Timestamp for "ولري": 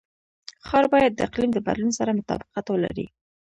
2.69-3.05